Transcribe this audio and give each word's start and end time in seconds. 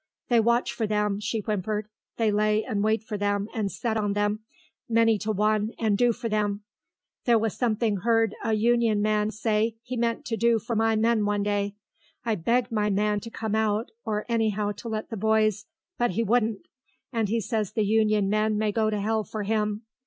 "They 0.29 0.39
watch 0.39 0.73
for 0.73 0.87
them," 0.87 1.19
she 1.19 1.41
whimpered. 1.41 1.87
"They 2.17 2.31
lay 2.31 2.63
and 2.65 2.83
wait 2.83 3.03
for 3.03 3.19
them, 3.19 3.47
and 3.53 3.71
set 3.71 3.97
on 3.97 4.13
them, 4.13 4.39
many 4.89 5.19
to 5.19 5.31
one, 5.31 5.73
and 5.77 5.95
do 5.95 6.11
for 6.11 6.27
them. 6.27 6.63
There 7.25 7.37
was 7.37 7.55
someone 7.55 7.99
'eard 8.03 8.33
a 8.43 8.53
Union 8.55 9.03
man 9.03 9.29
say 9.29 9.75
he 9.83 9.95
meant 9.95 10.25
to 10.25 10.37
do 10.37 10.57
for 10.57 10.75
my 10.75 10.95
men 10.95 11.23
one 11.23 11.43
day. 11.43 11.75
I 12.25 12.33
begged 12.33 12.71
my 12.71 12.89
man 12.89 13.19
to 13.19 13.29
come 13.29 13.53
out, 13.53 13.91
or 14.03 14.25
anyhow 14.27 14.71
to 14.77 14.87
let 14.89 15.11
the 15.11 15.17
boys, 15.17 15.67
but 15.99 16.09
he 16.13 16.23
wouldn't, 16.23 16.61
and 17.13 17.29
he 17.29 17.39
says 17.39 17.73
the 17.73 17.85
Union 17.85 18.27
men 18.27 18.57
may 18.57 18.71
go 18.71 18.89
to 18.89 18.97
'ell 18.97 19.23
for 19.23 19.43
'im. 19.43 19.83